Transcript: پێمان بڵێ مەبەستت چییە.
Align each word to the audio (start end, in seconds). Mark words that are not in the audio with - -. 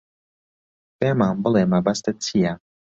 پێمان 0.97 1.35
بڵێ 1.43 1.63
مەبەستت 1.71 2.17
چییە. 2.25 2.53